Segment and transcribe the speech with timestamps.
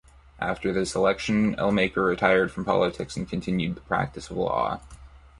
[0.39, 4.79] After this election, Ellmaker retired from politics and continued the practice of law.